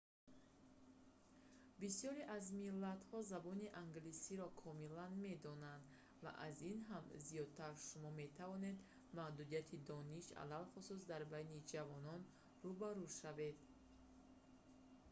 [1.81, 5.83] бисёре аз миллатҳо забони англисиро комилан медонанд
[6.23, 8.77] ва аз ин ҳам зиёдтар шумо метавонед
[9.19, 12.21] маҳдудияти дониш алалхусус дар байни ҷавонон
[12.63, 13.57] рӯ ба рӯ шавед